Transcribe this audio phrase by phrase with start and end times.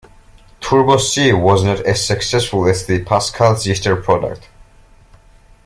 [0.61, 4.49] Turbo C was not as successful as the Pascal-sister product.